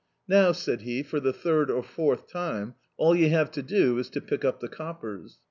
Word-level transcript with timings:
"Now," 0.27 0.51
said 0.51 0.81
he, 0.81 1.03
for 1.03 1.19
the 1.19 1.31
third 1.31 1.69
or 1.69 1.83
fourth 1.83 2.27
time, 2.27 2.73
"all 2.97 3.15
you 3.15 3.29
have 3.29 3.51
to 3.51 3.61
do 3.61 3.99
is 3.99 4.09
to 4.09 4.19
pick 4.19 4.43
up 4.43 4.59
the 4.59 4.67
coppers. 4.67 5.37